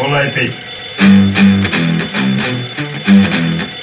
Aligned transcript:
Volaj 0.00 0.26
piť. 0.32 0.52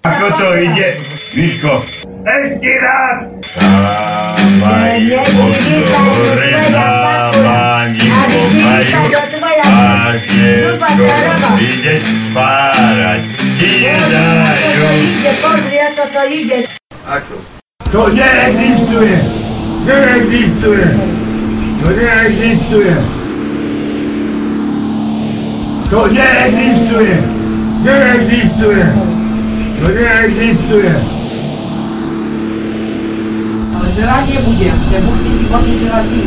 Ako 0.00 0.26
to 0.32 0.48
ide? 0.56 0.88
Miško. 1.36 1.84
Ešte 2.24 2.72
raz! 2.80 3.18
Dávaj 3.56 5.00
pozor 5.32 6.40
na 6.72 6.88
mani 7.36 8.08
pomajú 8.08 9.00
a 9.60 10.16
všetko 10.16 10.88
ide 11.60 11.94
spárať. 12.00 13.20
Ti 13.60 13.70
dajú. 14.08 14.88
Pozri, 15.40 15.78
ako 15.84 16.04
to 16.08 16.22
ide. 16.32 16.58
Ako? 17.04 17.34
To 17.90 18.00
neexistuje! 18.08 19.16
Neexistuje! 19.84 20.86
To 21.80 21.88
neexistuje! 21.90 23.19
To 25.90 26.06
neexistuje! 26.06 27.18
Neexistuje! 27.82 28.84
To 29.82 29.86
neexistuje! 29.90 30.92
Ale 33.74 33.86
žrať 33.98 34.24
nebudem, 34.30 34.76
tie 34.86 34.98
buchty 35.02 35.30
si 35.34 35.44
počne 35.50 35.74
žrať 35.82 36.04
ty, 36.06 36.20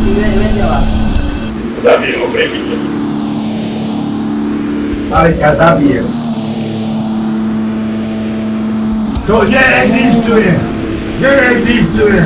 ty 0.00 0.10
ve- 0.16 0.34
vedela. 0.40 0.80
Zabij 1.84 2.12
ho, 2.16 2.24
prebite. 2.32 2.76
Ale 5.12 5.28
ťa 5.36 5.50
zabijem. 5.52 6.06
To 9.28 9.36
neexistuje! 9.44 10.52
Neexistuje! 11.20 12.22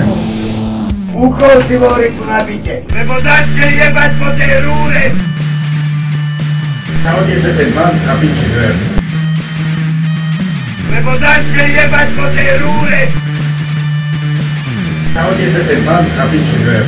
Uchol 1.11 1.57
si 1.67 1.75
vo 1.75 1.91
reku 1.99 2.23
nabite. 2.23 2.87
Lebo 2.87 3.19
začne 3.19 3.67
jebať 3.83 4.11
po 4.23 4.29
tej 4.39 4.53
rúre! 4.63 5.34
Nahodne 7.05 7.37
sa 7.37 7.53
ten 7.53 7.69
pán 7.77 7.93
a 8.09 8.17
piči 8.17 8.47
dver. 8.49 8.75
Lebo 10.89 11.11
začne 11.21 11.65
jebať 11.69 12.09
po 12.17 12.25
tej 12.33 12.51
rúre! 12.65 13.01
Nahodne 15.13 15.47
sa 15.53 15.63
ten 15.69 15.81
pán 15.85 16.05
a 16.09 16.25
piči 16.33 16.57
dver. 16.65 16.85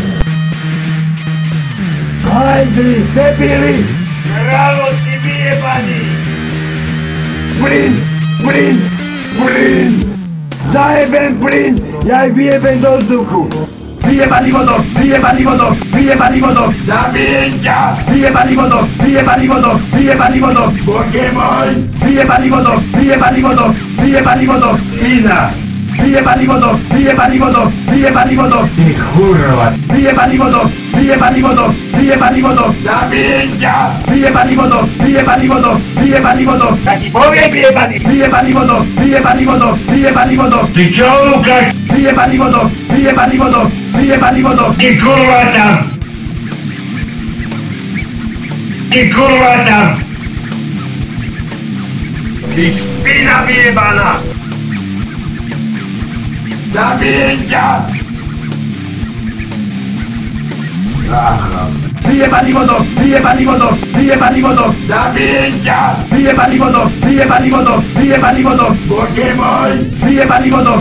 Hajdri, 2.25 2.97
debili! 3.12 3.77
Králo 4.25 4.89
si 5.05 5.14
vyjebaný! 5.20 6.00
Plyn! 7.61 7.92
Plyn! 8.41 8.77
Plyn! 9.36 9.91
Zajebem 10.73 11.33
plyn! 11.45 11.75
Ja 12.08 12.25
aj 12.25 12.30
vyjebem 12.33 12.77
do 12.80 12.91
vzduchu! 13.05 13.42
Vyjebaný 14.08 14.48
vodok! 14.48 14.80
Vyjebaný 14.97 15.42
vodok! 15.45 15.86
Vyjebaný 15.97 16.44
vodok! 16.44 16.70
Zabijem 16.84 17.56
ťa! 17.64 18.05
Vyjebaný 18.12 18.52
vodok! 18.52 18.84
Vyjebaný 19.00 19.44
vodok! 19.48 19.78
Vyjebaný 19.97 20.39
vodok! 20.44 20.70
Bože 20.84 21.25
môj! 21.33 21.69
Vyjebaný 22.05 22.47
vodok! 22.52 22.80
Vyjebaný 23.00 23.41
vodok! 23.41 23.72
Vyjebaný 23.97 24.44
vodok! 24.44 24.77
Pína! 25.00 25.39
Vyjebaný 25.97 26.44
vodok! 26.44 26.77
Vyjebaný 26.92 27.36
vodok! 27.41 27.69
Vyjebaný 27.89 28.34
vodok! 28.36 28.67
Ty 28.77 28.86
kurva! 28.92 29.67
Vyjebaný 29.89 30.36
vodok! 30.36 30.69
Vyjebaný 30.92 31.41
vodok! 31.41 31.72
Vyjebaný 31.97 32.41
vodok! 32.44 32.72
Zabijem 32.84 33.48
ťa! 33.56 33.77
Vyjebaný 34.12 34.52
vodok! 34.52 34.84
Vyjebaný 35.00 35.47
vodok! 35.48 35.78
Vyjebaný 35.97 36.42
vodok! 36.44 36.74
Tak 36.84 36.97
ti 37.00 37.08
poviem 37.08 37.48
vyjebaný. 37.48 37.97
Vyjebaný 38.05 38.50
vodok! 38.52 38.83
Vyjebaný 39.00 39.42
vodok! 39.48 39.74
Vyjebaný 39.89 40.34
vodok! 40.36 40.64
Ty 40.77 40.84
čo, 40.92 41.08
Lukáš? 41.24 41.72
Vyjebaný 41.89 42.36
vodok! 43.41 43.69
Vyjebaný 43.97 44.41
vodok! 44.44 44.77
Vyjebaný 44.77 44.77
vodok! 44.77 44.77
Ty 44.77 44.89
kurva 45.00 45.41
tam. 45.52 45.77
Ty 48.92 49.00
kurva 49.08 49.52
tam. 49.64 49.86
Ty 52.56 52.64
špina 52.72 53.36
vyjebaná! 53.44 54.11
Zabijem 56.72 57.39
ťa! 57.48 57.68
Vyjebaný 62.07 62.51
vodok! 62.52 62.84
Vyjebaný 63.01 63.42
vodok! 63.45 63.77
Vyjebaný 63.96 64.40
vodok! 64.45 64.73
Zabijem 64.89 65.52
ťa! 65.64 65.80
Vyjebaný 66.13 66.57
vodok! 66.61 66.89
Vyjebaný 67.05 67.48
vodok! 67.48 67.80
Vyjebaný 67.96 68.40
vodok! 68.45 68.74
Bože 68.89 69.28
môj! 69.36 69.73
Vyjebaný 70.05 70.48
vodok! 70.52 70.80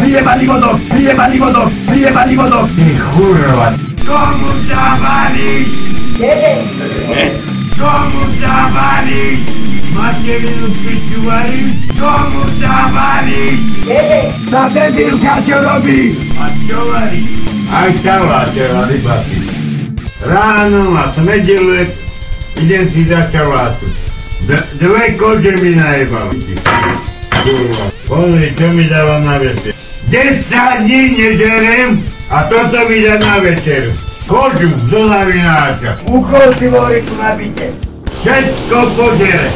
Vyjebaný 0.00 0.44
vodok! 0.48 0.76
Vyjebaný 0.94 1.36
vodok! 1.38 1.68
Iná! 1.70 1.92
Vyjebaný 1.92 2.34
vodok! 2.36 2.66
Ty 2.72 2.86
kurva! 3.12 3.68
Komu 4.02 4.50
zavališ? 4.66 5.68
Komu 7.78 8.22
zavališ? 8.40 9.40
Materinu 9.92 10.68
piču 10.80 11.18
varíš? 11.22 11.70
Komu 12.00 12.42
zavališ? 12.58 13.60
Tá 14.50 14.68
debilka 14.68 15.34
čo 15.44 15.56
robí? 15.60 16.16
A 16.40 16.44
čo 16.66 16.78
varí? 16.90 17.22
Aj 17.72 17.88
čaláčela 18.04 18.84
rybaty. 18.88 19.36
Ráno 20.22 20.92
ma 20.92 21.08
smedeluje, 21.12 21.88
idem 22.60 22.84
si 22.90 23.02
za 23.08 23.26
čalátu. 23.32 23.86
D- 24.44 24.66
dve 24.78 25.14
kože 25.16 25.56
mi 25.56 25.74
najebal. 25.74 26.30
Kurva. 27.42 27.86
Pozri, 28.06 28.48
čo 28.54 28.66
mi 28.76 28.84
dáva 28.86 29.18
na 29.24 29.40
večer. 29.40 29.71
10 30.12 30.44
dní 30.78 31.16
nežerem 31.16 32.04
a 32.30 32.42
toto 32.44 32.88
mi 32.88 33.00
dá 33.00 33.16
na 33.16 33.40
večer. 33.40 33.88
Kožu 34.28 34.68
do 34.92 35.08
lavináča. 35.08 36.04
Uchol 36.04 36.52
si 36.58 36.68
vo 36.68 36.84
reku 36.84 37.16
nabite. 37.16 37.72
Všetko 38.20 38.92
požere. 38.92 39.48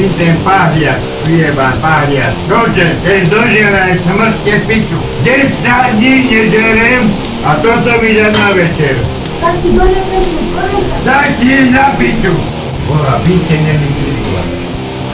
Vy 0.00 0.08
ten 0.16 0.36
pahliac, 0.40 0.96
vyjebán 1.28 1.76
pahliac. 1.84 2.32
Čože, 2.48 2.96
keď 3.04 3.20
dožeraj 3.28 4.00
smrťte 4.00 4.54
piču. 4.64 4.98
10 5.28 6.00
dní 6.00 6.14
nežerem 6.32 7.12
a 7.44 7.60
toto 7.60 8.00
mi 8.00 8.16
dá 8.16 8.32
na 8.32 8.48
večer. 8.56 8.96
Tak 9.44 9.60
ti 9.60 9.76
donesem 9.76 10.24
tu 10.24 10.42
kolega. 10.56 10.96
Daj 11.04 11.28
ti 11.36 11.68
na 11.68 11.92
piču. 12.00 12.32
Boha, 12.88 13.20
byte 13.28 13.56
nemyslíva. 13.60 14.42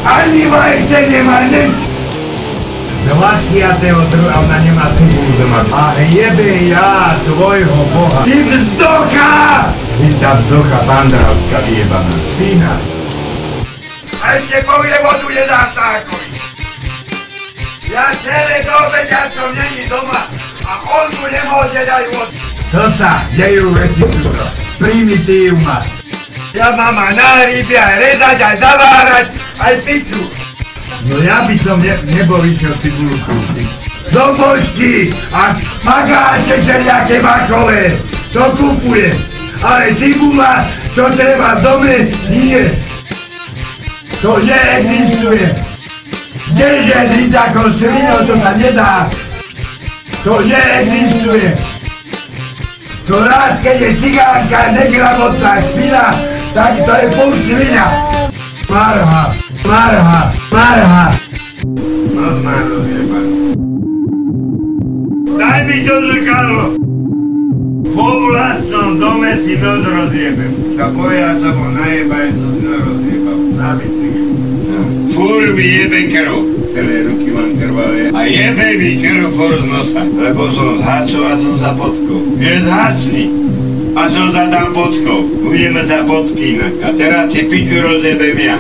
Ani 0.07 0.43
vajce 0.47 0.99
nemá 1.11 1.51
nič. 1.51 1.86
22. 3.17 4.29
ona 4.29 4.59
nemá 4.61 4.93
cibulu 4.93 5.33
doma. 5.41 5.65
A 5.73 5.97
jebe 6.05 6.69
ja 6.69 7.17
tvojho 7.25 7.89
boha. 7.89 8.21
Ty 8.29 8.37
vzdocha! 8.45 9.33
Ty 9.97 10.09
tá 10.21 10.31
vzdocha 10.37 10.79
pandravská 10.85 11.59
vyjebaná. 11.65 12.15
Pína. 12.37 12.77
A 14.21 14.37
ešte 14.37 14.61
povie 14.69 14.97
vodu 15.01 15.27
nezástakovi. 15.33 16.29
Ja 17.89 18.13
celé 18.21 18.61
dobe, 18.69 18.99
ja 19.09 19.25
som 19.33 19.49
není 19.57 19.89
doma 19.89 20.29
a 20.69 20.73
on 20.85 21.09
mu 21.17 21.27
nemôže 21.33 21.81
dať 21.89 22.05
vodu. 22.13 22.37
To 22.75 22.83
sa 23.01 23.25
dejú 23.33 23.73
veci 23.73 24.05
tuto. 24.05 24.45
Primitívna. 24.77 25.89
Ja 26.53 26.77
mám 26.77 27.01
aj 27.01 27.17
na 27.17 27.49
ryby, 27.49 27.77
aj 27.81 27.95
rezať, 27.97 28.37
aj 28.45 28.57
zavárať, 28.61 29.27
aj 29.57 29.75
piču. 29.89 30.46
No 31.07 31.23
ja 31.23 31.47
by 31.47 31.55
som 31.63 31.79
ne, 31.79 31.95
nebol 32.11 32.43
išiel 32.43 32.75
cibulu 32.83 33.15
kúpiť. 33.23 33.69
Do 34.11 34.35
pošti 34.35 35.15
a 35.31 35.55
magáče 35.87 36.63
všelijaké 36.63 37.23
makové, 37.23 37.95
to 38.35 38.43
kúpuje. 38.59 39.15
Ale 39.63 39.95
cibula, 39.95 40.67
to 40.95 41.07
treba 41.15 41.59
v 41.59 41.63
dome, 41.63 41.97
nie. 42.31 42.63
To 44.23 44.39
neexistuje. 44.43 45.47
Kdeže 46.55 46.99
žiť 47.15 47.33
ako 47.35 47.61
svino, 47.79 48.17
to 48.27 48.35
sa 48.43 48.53
nedá. 48.59 48.95
To 50.27 50.43
neexistuje. 50.43 51.51
To 53.07 53.23
raz, 53.23 53.63
keď 53.63 53.77
je 53.79 53.91
cigánka 54.03 54.61
negramotná 54.75 55.63
špina, 55.71 56.05
tak 56.51 56.83
to 56.83 56.93
je 56.99 57.07
pol 57.15 57.31
svina. 57.47 57.87
Marha, 58.69 59.35
marha, 59.65 60.33
marha. 60.51 61.13
No 62.15 62.27
zmáro, 62.41 62.77
Daj 65.39 65.61
mi 65.67 65.87
to 65.87 65.95
zrkadlo. 66.07 66.65
Po 67.95 68.07
vlastnom 68.27 68.99
dome 68.99 69.37
si 69.47 69.55
noc 69.63 69.87
rozjebem. 69.87 70.53
Sa 70.77 70.91
boja 70.91 71.39
sa 71.39 71.49
mu 71.55 71.67
najebaj, 71.79 72.27
to 72.35 72.47
si 72.59 72.67
rozjebal. 72.67 73.39
Na 73.55 73.69
bicykli. 73.79 74.23
Fúr 75.15 75.43
mi 75.55 75.67
jebe 75.67 76.01
krv. 76.11 76.35
Celé 76.75 76.97
ruky 77.07 77.31
mám 77.31 77.51
krvavé. 77.55 78.11
A 78.19 78.21
jebe 78.27 78.67
mi 78.83 78.91
krv 78.99 79.31
for 79.39 79.55
z 79.63 79.65
nosa. 79.65 80.03
Lebo 80.03 80.51
som 80.51 80.83
zhacol 80.83 81.23
a 81.23 81.35
som 81.39 81.55
za 81.55 81.71
podkou. 81.79 82.35
Je 82.43 82.55
zhacni. 82.67 83.25
A 83.97 84.13
som 84.13 84.29
za 84.29 84.45
tam 84.53 84.77
podkou. 84.77 85.25
Budeme 85.41 85.81
sa 85.89 86.05
podkínať. 86.05 86.73
A 86.85 86.89
teraz 86.93 87.33
si 87.33 87.49
piču 87.49 87.81
rozjebem 87.81 88.37
ja. 88.37 88.57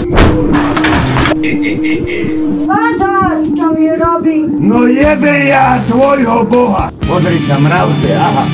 Pozor, 2.64 3.44
čo 3.52 3.66
mi 3.76 3.92
robí. 3.92 4.48
No 4.56 4.88
jebe 4.88 5.52
ja 5.52 5.76
tvojho 5.92 6.40
boha. 6.48 6.88
Pozri 7.04 7.44
sa 7.44 7.60
mravce, 7.60 8.10
aha. 8.16 8.48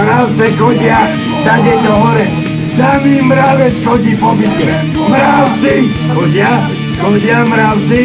Mravce 0.00 0.46
chodia, 0.56 1.12
tady 1.44 1.74
do 1.84 1.92
hore. 1.92 2.28
Samý 2.72 3.20
mravec 3.20 3.74
chodí 3.84 4.16
po 4.16 4.32
byte. 4.32 4.70
Mravci! 4.96 5.92
Chodia? 6.08 6.72
Chodia 6.96 7.44
mravci? 7.44 8.00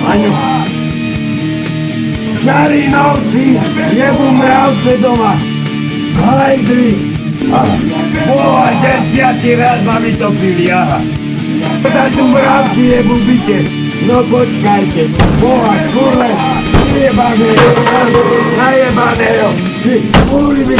Aňo. 0.00 0.32
Šarinovci, 2.40 3.44
jebu 3.92 4.26
mravce 4.32 4.92
doma. 4.96 5.57
Hajdri. 6.18 7.14
Boha, 8.26 8.66
desiatý 8.82 9.54
raz 9.56 9.80
ma 9.86 9.96
vytopili, 10.02 10.68
aha. 10.68 11.00
Tá 11.82 12.10
tu 12.12 12.22
mravci 12.28 12.82
jebu 12.92 13.16
byte. 13.24 13.58
No 14.04 14.22
počkajte. 14.26 15.10
Boha, 15.40 15.74
kurle, 15.94 16.30
najebaného, 16.92 17.70
najebaného. 18.58 19.48
Ty, 19.82 19.94
kurvy, 20.28 20.78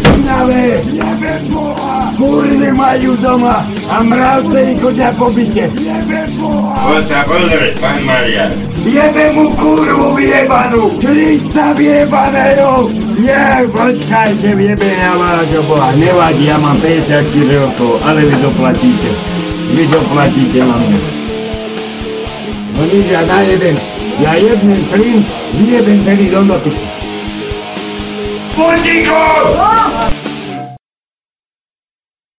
špinavé. 0.00 0.80
Kurvy 2.20 2.68
majú 2.72 3.16
doma 3.16 3.64
a 3.88 3.96
mravce 4.04 4.76
chodia 4.80 5.08
po 5.16 5.28
byte. 5.32 5.68
Poď 6.80 7.02
sa 7.06 7.20
pozrieť, 7.28 7.74
pán 7.80 8.00
Marian. 8.04 8.52
Jebe 8.80 9.24
mu 9.36 9.52
kurvu 9.56 9.99
vyjebanú! 10.40 10.82
Krista 10.96 11.72
vyjebaného! 11.76 12.88
Nie, 13.20 13.68
počkajte, 13.68 14.56
vyjebe 14.56 14.88
ja 14.88 15.12
vás 15.20 15.44
do 15.52 15.60
Boha. 15.68 15.92
Nevadí, 15.92 16.48
ja 16.48 16.56
mám 16.56 16.80
54 16.80 17.60
rokov, 17.60 18.00
ale 18.00 18.24
vy 18.24 18.34
doplatíte. 18.40 19.10
Vy 19.76 19.84
doplatíte 19.92 20.64
na 20.64 20.76
mňa. 20.80 21.00
No 22.72 22.82
nič, 22.88 23.06
ja 23.12 23.22
najebem. 23.28 23.76
Ja 24.20 24.32
jebnem 24.36 24.80
plyn, 24.88 25.20
vyjebem 25.56 25.98
celý 26.04 26.26
do 26.32 26.40
noty. 26.44 26.72
Budíko! 28.56 29.20